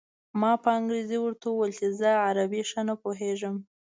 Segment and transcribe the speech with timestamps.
[0.39, 3.55] ما په انګرېزۍ ورته وویل چې زه عربي ښه نه پوهېږم.